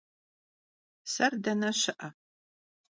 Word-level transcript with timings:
Ser 1.13 1.31
dene 1.45 1.71
şı'e? 1.79 2.09